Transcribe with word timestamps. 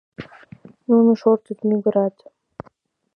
Нуно 0.87 1.11
шортыт, 1.21 1.59
мӱгырат 1.67 2.15